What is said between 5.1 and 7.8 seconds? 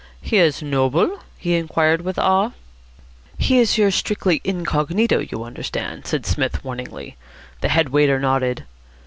you understand," said Psmith warningly. The